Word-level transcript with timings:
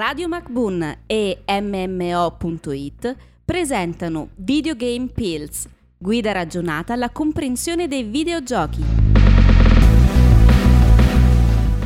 Radio 0.00 0.28
MacBoon 0.28 1.00
e 1.04 1.42
MMO.it 1.46 3.16
presentano 3.44 4.30
Videogame 4.36 5.08
Pills, 5.08 5.68
guida 5.98 6.32
ragionata 6.32 6.94
alla 6.94 7.10
comprensione 7.10 7.86
dei 7.86 8.04
videogiochi. 8.04 8.82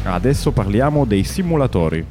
Adesso 0.04 0.53
parliamo 0.53 1.05
dei 1.05 1.25
simulatori. 1.25 2.07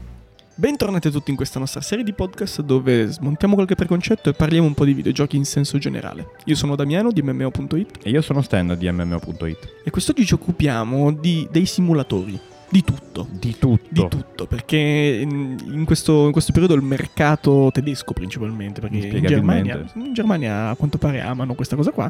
Bentornati 0.55 1.07
a 1.07 1.11
tutti 1.11 1.29
in 1.31 1.37
questa 1.37 1.59
nostra 1.59 1.79
serie 1.79 2.03
di 2.03 2.11
podcast 2.11 2.61
dove 2.63 3.07
smontiamo 3.07 3.53
qualche 3.53 3.75
preconcetto 3.75 4.29
e 4.29 4.33
parliamo 4.33 4.67
un 4.67 4.73
po' 4.73 4.83
di 4.83 4.93
videogiochi 4.93 5.37
in 5.37 5.45
senso 5.45 5.77
generale. 5.77 6.31
Io 6.43 6.55
sono 6.55 6.75
Damiano 6.75 7.13
di 7.13 7.21
MMO.it 7.21 7.99
E 8.03 8.09
io 8.09 8.21
sono 8.21 8.41
Stan 8.41 8.75
di 8.77 8.91
MMO.it. 8.91 9.75
e 9.85 9.89
quest'oggi 9.89 10.25
ci 10.25 10.33
occupiamo 10.33 11.13
di- 11.13 11.47
dei 11.49 11.65
simulatori, 11.65 12.37
di 12.73 12.83
tutto. 12.83 13.27
Di 13.29 13.55
tutto. 13.59 13.87
Di 13.89 14.07
tutto, 14.07 14.47
perché 14.47 15.19
in 15.21 15.57
in 15.83 15.85
questo, 15.85 16.25
in 16.25 16.31
questo 16.31 16.51
periodo 16.51 16.73
il 16.73 16.81
mercato 16.81 17.69
tedesco 17.71 18.13
principalmente, 18.13 18.81
perché 18.81 18.97
in. 18.97 19.25
Germania, 19.25 19.85
in 19.93 20.13
Germania 20.13 20.69
a 20.69 20.75
quanto 20.75 20.97
pare 20.97 21.21
amano 21.21 21.53
questa 21.53 21.75
cosa 21.75 21.91
qua, 21.91 22.09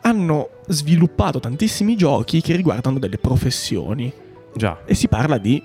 hanno 0.00 0.48
sviluppato 0.68 1.40
tantissimi 1.40 1.94
giochi 1.94 2.40
che 2.40 2.56
riguardano 2.56 2.98
delle 2.98 3.18
professioni. 3.18 4.10
Già. 4.54 4.80
E 4.86 4.94
si 4.94 5.08
parla 5.08 5.36
di 5.36 5.62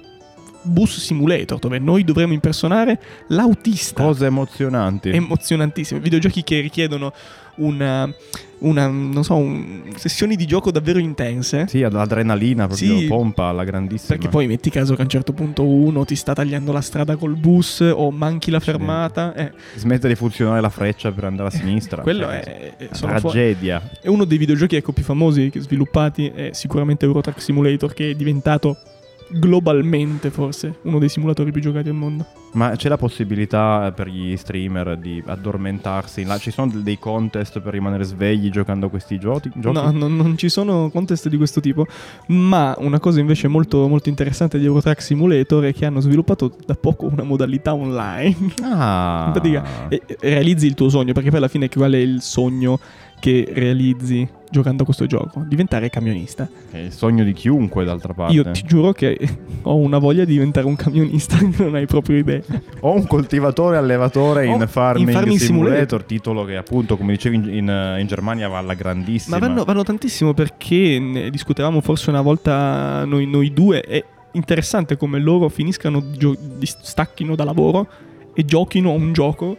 bus 0.64 1.00
simulator, 1.00 1.60
dove 1.60 1.80
noi 1.80 2.04
dovremo 2.04 2.34
impersonare 2.34 3.00
l'autista. 3.28 4.04
Cose 4.04 4.26
emozionanti. 4.26 5.10
emozionantissime. 5.10 6.00
Videogiochi 6.00 6.44
che 6.44 6.60
richiedono 6.60 7.12
una, 7.56 8.12
una 8.60 8.88
non 8.88 9.24
so, 9.24 9.36
un- 9.36 9.84
sessioni 9.96 10.36
di 10.36 10.46
gioco 10.48 10.72
davvero 10.72 10.98
intense. 11.00 11.68
sì, 11.68 11.82
l'adrenalina 11.82 12.66
proprio 12.68 12.98
Sì. 13.00 13.06
pompa 13.06 13.46
alla 13.46 13.64
grandissima. 13.64 14.16
Perché 14.16 14.30
poi 14.30 14.48
metti 14.48 14.70
caso 14.72 14.96
che 14.96 15.02
a 15.02 15.04
un 15.04 15.10
certo 15.10 15.34
punto 15.34 15.64
uno 15.64 16.04
ti 16.06 16.16
sta 16.16 16.34
tagliando 16.34 16.72
la 16.72 16.82
strada 16.82 17.16
col 17.16 17.36
bus 17.36 17.82
o 17.82 18.10
manchi 18.12 18.50
la 18.50 18.60
fermata. 18.60 19.34
eh, 19.36 19.52
Smette 19.76 20.08
di 20.08 20.16
funzionare 20.16 20.62
la 20.62 20.70
freccia 20.70 21.12
per 21.12 21.26
andare 21.26 21.50
a 21.50 21.52
sinistra. 21.52 22.02
quello 22.02 22.24
Cioè, 22.24 22.40
è, 22.42 22.76
è- 22.78 22.86
una 22.86 22.96
sono 22.96 23.14
fu- 23.20 23.30
tragedia. 23.30 23.90
è 24.02 24.08
uno 24.08 24.26
dei 24.26 24.38
videogiochi 24.40 24.76
ecco, 24.78 24.92
più 24.92 25.04
famosi 25.04 25.52
sviluppati. 25.56 26.28
È 26.34 26.50
sicuramente 26.54 27.06
Euro 27.06 27.22
Truck 27.22 27.40
Simulator, 27.42 27.94
che 27.94 28.10
è 28.12 28.16
diventato 28.16 28.78
globalmente 29.34 30.30
forse 30.30 30.80
uno 30.84 31.00
dei 31.00 31.10
simulatori 31.10 31.52
più 31.52 31.62
giocati 31.62 31.90
al 31.90 31.96
mondo. 31.96 32.43
Ma 32.54 32.76
c'è 32.76 32.90
la 32.90 32.98
possibilità 32.98 33.88
eh, 33.88 33.92
per 33.94 34.08
gli 34.08 34.36
streamer 34.38 34.98
di 34.98 35.22
addormentarsi? 35.26 36.24
Là, 36.24 36.38
ci 36.38 36.52
sono 36.52 36.72
dei 36.76 37.00
contest 37.00 37.60
per 37.60 37.74
rimanere 37.74 38.04
svegli 38.04 38.50
giocando 38.50 38.88
a 38.88 38.90
questi 38.90 39.18
giochi? 39.18 39.52
giochi? 39.56 39.76
No, 39.76 39.92
non, 39.92 40.16
non 40.16 40.38
ci 40.38 40.50
sono 40.50 40.90
contest 40.92 41.30
di 41.30 41.38
questo 41.38 41.60
tipo. 41.62 41.86
Ma 42.28 42.76
una 42.78 43.00
cosa 43.00 43.20
invece 43.20 43.48
molto, 43.48 43.88
molto 43.88 44.10
interessante 44.10 44.60
di 44.60 44.66
Eurotrack 44.66 45.02
Simulator 45.02 45.66
è 45.66 45.74
che 45.74 45.86
hanno 45.86 46.00
sviluppato 46.00 46.56
da 46.66 46.76
poco 46.76 47.06
una 47.06 47.24
modalità 47.24 47.74
online. 47.74 48.36
Ah. 48.62 49.24
In 49.28 49.32
pratica, 49.32 49.88
realizzi 50.20 50.68
il 50.68 50.76
tuo 50.76 50.90
sogno, 50.90 51.14
perché 51.14 51.30
poi 51.30 51.40
alla 51.40 51.48
fine 51.48 51.70
qual 51.70 51.94
è 51.94 51.98
il 51.98 52.22
sogno 52.22 52.80
che 53.24 53.50
realizzi 53.54 54.28
giocando 54.50 54.82
a 54.82 54.86
questo 54.86 55.06
gioco? 55.06 55.46
Diventare 55.48 55.90
camionista. 55.90 56.46
È 56.70 56.78
il 56.78 56.92
sogno 56.92 57.24
di 57.24 57.32
chiunque, 57.32 57.86
d'altra 57.86 58.14
parte. 58.14 58.34
Io 58.34 58.52
ti 58.52 58.64
giuro 58.66 58.92
che 58.92 59.18
ho 59.62 59.78
una 59.78 59.98
voglia 59.98 60.26
di 60.26 60.34
diventare 60.34 60.68
un 60.68 60.76
camionista 60.76 61.38
che 61.38 61.50
non 61.64 61.76
hai 61.76 61.86
proprio 61.86 62.18
idea. 62.18 62.42
Ho 62.82 62.94
un 62.94 63.08
coltivatore 63.08 63.78
allevatore 63.78 64.46
in, 64.46 64.66
farming, 64.68 65.08
in 65.08 65.14
Farming 65.14 65.38
simulator, 65.40 65.74
Simulator. 65.76 66.04
titolo 66.04 66.44
che 66.46 66.56
appunto, 66.58 66.98
come 66.98 67.14
dicevi, 67.14 67.36
in, 67.36 67.44
in- 67.50 67.96
in 68.00 68.08
Germania 68.08 68.48
va 68.48 68.58
alla 68.58 68.74
grandissima. 68.74 69.38
Ma 69.38 69.48
vanno, 69.48 69.64
vanno 69.64 69.84
tantissimo 69.84 70.34
perché 70.34 71.00
ne 71.00 71.30
discutevamo 71.30 71.82
forse 71.82 72.10
una 72.10 72.22
volta 72.22 73.04
noi, 73.06 73.26
noi 73.26 73.52
due. 73.54 73.82
È 73.82 74.04
interessante 74.34 74.98
come 74.98 75.20
loro 75.20 75.50
finiscano, 75.50 76.04
gio- 76.12 76.36
stacchino 76.62 77.36
da 77.36 77.44
lavoro 77.44 77.88
e 78.34 78.44
giochino 78.46 78.90
a 78.90 78.94
un 78.94 79.14
gioco 79.14 79.58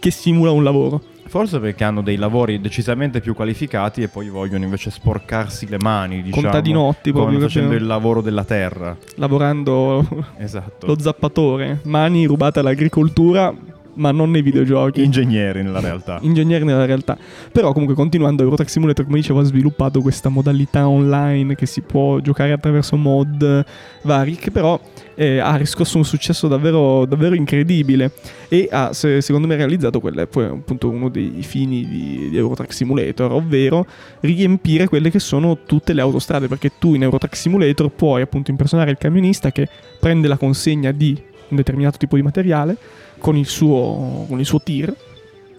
che 0.00 0.10
simula 0.10 0.50
un 0.50 0.62
lavoro. 0.64 1.02
Forse 1.28 1.60
perché 1.60 1.84
hanno 1.84 2.00
dei 2.02 2.16
lavori 2.16 2.58
decisamente 2.60 3.20
più 3.20 3.34
qualificati 3.34 4.02
e 4.02 4.08
poi 4.08 4.30
vogliono 4.30 4.64
invece 4.64 4.90
sporcarsi 4.90 5.68
le 5.68 5.76
mani, 5.78 6.22
diciamo, 6.22 6.42
Contadinotti 6.42 7.10
con- 7.12 7.20
proprio, 7.22 7.40
facendo 7.40 7.74
il 7.74 7.84
lavoro 7.84 8.22
della 8.22 8.44
terra. 8.44 8.96
Lavorando 9.16 10.06
Esatto. 10.38 10.86
lo 10.86 10.98
zappatore, 10.98 11.80
mani 11.84 12.24
rubate 12.24 12.60
all'agricoltura, 12.60 13.54
ma 13.98 14.10
non 14.10 14.30
nei 14.30 14.42
videogiochi. 14.42 15.02
Ingegneri 15.02 15.62
nella 15.62 15.80
realtà. 15.80 16.18
Ingegneri 16.22 16.64
nella 16.64 16.84
realtà. 16.84 17.16
Però 17.52 17.72
comunque 17.72 17.94
continuando, 17.94 18.42
Eurotrack 18.42 18.70
Simulator, 18.70 19.04
come 19.04 19.18
dicevo, 19.18 19.40
ha 19.40 19.44
sviluppato 19.44 20.00
questa 20.00 20.28
modalità 20.28 20.88
online 20.88 21.54
che 21.54 21.66
si 21.66 21.82
può 21.82 22.18
giocare 22.20 22.52
attraverso 22.52 22.96
mod 22.96 23.64
vari, 24.02 24.36
che 24.36 24.50
però 24.50 24.80
eh, 25.14 25.38
ha 25.38 25.56
riscosso 25.56 25.98
un 25.98 26.04
successo 26.04 26.46
davvero, 26.48 27.04
davvero 27.04 27.34
incredibile 27.34 28.12
e 28.48 28.68
ha, 28.70 28.92
se- 28.92 29.20
secondo 29.20 29.46
me, 29.46 29.56
realizzato 29.56 30.00
quello 30.00 30.20
è 30.20 30.26
poi 30.26 30.44
appunto 30.44 30.88
uno 30.88 31.08
dei 31.08 31.42
fini 31.42 31.86
di, 31.86 32.28
di 32.30 32.36
Eurotrack 32.36 32.72
Simulator, 32.72 33.32
ovvero 33.32 33.84
riempire 34.20 34.86
quelle 34.86 35.10
che 35.10 35.18
sono 35.18 35.58
tutte 35.66 35.92
le 35.92 36.00
autostrade, 36.00 36.46
perché 36.46 36.72
tu 36.78 36.94
in 36.94 37.02
Eurotrack 37.02 37.36
Simulator 37.36 37.90
puoi 37.90 38.22
appunto 38.22 38.50
impersonare 38.50 38.90
il 38.90 38.98
camionista 38.98 39.50
che 39.50 39.68
prende 39.98 40.28
la 40.28 40.36
consegna 40.36 40.92
di 40.92 41.20
un 41.48 41.56
determinato 41.56 41.98
tipo 41.98 42.16
di 42.16 42.22
materiale 42.22 42.76
con 43.18 43.36
il 43.36 43.46
suo, 43.46 44.26
con 44.28 44.38
il 44.38 44.46
suo 44.46 44.60
tir 44.60 44.94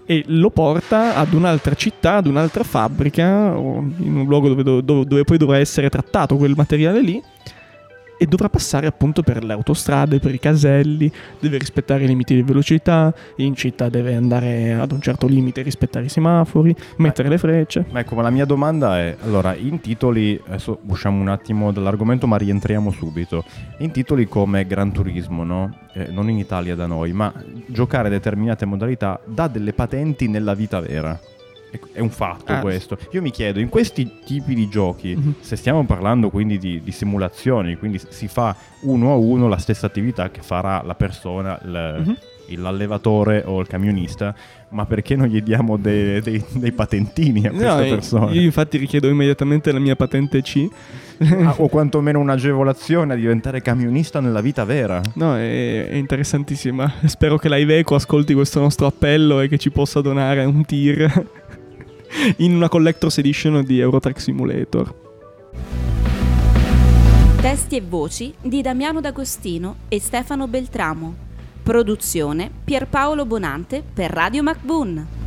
e 0.05 0.23
lo 0.27 0.49
porta 0.49 1.15
ad 1.15 1.33
un'altra 1.33 1.75
città, 1.75 2.15
ad 2.15 2.25
un'altra 2.25 2.63
fabbrica, 2.63 3.55
o 3.55 3.77
in 3.97 4.15
un 4.15 4.25
luogo 4.25 4.47
dove, 4.47 4.63
dove- 4.63 5.05
dove 5.05 5.23
poi 5.23 5.37
dovrà 5.37 5.59
essere 5.59 5.89
trattato 5.89 6.35
quel 6.35 6.53
materiale 6.55 7.01
lì. 7.01 7.21
E 8.21 8.25
dovrà 8.25 8.49
passare 8.49 8.85
appunto 8.85 9.23
per 9.23 9.45
le 9.45 9.53
autostrade, 9.53 10.19
per 10.19 10.33
i 10.33 10.39
caselli, 10.39 11.09
deve 11.39 11.57
rispettare 11.57 12.03
i 12.03 12.07
limiti 12.07 12.35
di 12.35 12.41
velocità, 12.41 13.13
in 13.37 13.55
città 13.55 13.87
deve 13.87 14.13
andare 14.13 14.73
ad 14.73 14.91
un 14.91 14.99
certo 14.99 15.25
limite, 15.25 15.61
rispettare 15.61 16.03
i 16.07 16.09
semafori, 16.09 16.75
mettere 16.97 17.29
le 17.29 17.37
frecce. 17.37 17.85
Ma 17.91 18.01
ecco, 18.01 18.15
ma 18.15 18.23
la 18.23 18.29
mia 18.29 18.43
domanda 18.43 18.99
è, 18.99 19.15
allora, 19.23 19.55
in 19.55 19.79
titoli, 19.79 20.37
adesso 20.47 20.79
usciamo 20.87 21.21
un 21.21 21.29
attimo 21.29 21.71
dall'argomento 21.71 22.27
ma 22.27 22.35
rientriamo 22.35 22.91
subito, 22.91 23.45
in 23.77 23.91
titoli 23.91 24.27
come 24.27 24.67
Gran 24.67 24.91
Turismo, 24.91 25.45
no? 25.45 25.77
Eh, 25.93 26.09
non 26.11 26.29
in 26.29 26.39
Italia 26.39 26.75
da 26.75 26.87
noi, 26.87 27.13
ma 27.13 27.33
giocare 27.67 28.09
determinate 28.09 28.65
modalità 28.65 29.17
dà 29.23 29.47
delle 29.47 29.71
patenti 29.71 30.27
nella 30.27 30.55
vita 30.55 30.81
vera. 30.81 31.17
È- 31.71 31.79
È 31.93 31.99
un 31.99 32.09
fatto 32.09 32.51
Ah. 32.53 32.59
questo. 32.59 32.97
Io 33.11 33.21
mi 33.21 33.29
chiedo, 33.31 33.59
in 33.59 33.69
questi 33.69 34.09
tipi 34.25 34.53
di 34.55 34.67
giochi, 34.69 35.15
Mhm. 35.15 35.33
se 35.39 35.55
stiamo 35.55 35.83
parlando 35.85 36.29
quindi 36.29 36.57
di, 36.57 36.81
di 36.83 36.91
simulazioni, 36.91 37.75
quindi 37.75 37.99
si 38.09 38.27
fa 38.27 38.55
uno 38.81 39.11
a 39.11 39.15
uno 39.15 39.47
la 39.47 39.57
stessa 39.57 39.85
attività 39.85 40.29
che 40.31 40.41
farà 40.41 40.81
la 40.83 40.95
persona, 40.95 41.59
il- 41.63 42.03
Mhm. 42.05 42.17
il- 42.47 42.61
l'allevatore 42.61 43.43
o 43.45 43.59
il 43.59 43.67
camionista, 43.67 44.33
ma 44.69 44.85
perché 44.85 45.15
non 45.15 45.27
gli 45.27 45.41
diamo 45.41 45.77
dei, 45.77 46.21
dei- 46.21 46.43
dei 46.53 46.71
patentini 46.71 47.45
a 47.45 47.51
queste 47.51 47.67
No, 47.67 47.89
persone? 47.89 48.31
io 48.33 48.41
infatti 48.41 48.77
richiedo 48.77 49.07
immediatamente 49.07 49.71
la 49.71 49.79
mia 49.79 49.95
patente 49.95 50.41
C. 50.41 50.67
Ah, 51.51 51.53
o 51.57 51.67
quantomeno 51.67 52.17
un'agevolazione 52.19 53.11
a 53.13 53.15
diventare 53.17 53.61
camionista 53.61 54.21
nella 54.21 54.39
vita 54.39 54.63
vera. 54.63 55.01
No, 55.15 55.35
è, 55.35 55.89
è 55.89 55.95
interessantissima. 55.95 56.89
Spero 57.05 57.37
che 57.37 57.49
l'Iveco 57.49 57.93
ascolti 57.95 58.33
questo 58.33 58.61
nostro 58.61 58.85
appello 58.87 59.41
e 59.41 59.49
che 59.49 59.57
ci 59.57 59.69
possa 59.69 59.99
donare 59.99 60.45
un 60.45 60.63
tir 60.63 61.27
in 62.37 62.55
una 62.55 62.69
Collector's 62.69 63.17
Edition 63.17 63.63
di 63.63 63.79
Eurotrack 63.79 64.19
Simulator. 64.19 64.93
Testi 67.41 67.77
e 67.77 67.81
voci 67.81 68.33
di 68.41 68.61
Damiano 68.61 68.99
D'Agostino 68.99 69.77
e 69.87 69.99
Stefano 69.99 70.47
Beltramo. 70.47 71.15
Produzione 71.63 72.51
Pierpaolo 72.63 73.25
Bonante 73.25 73.83
per 73.93 74.11
Radio 74.11 74.43
MacBoon. 74.43 75.18